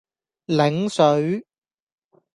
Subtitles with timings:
[0.47, 1.45] 檸水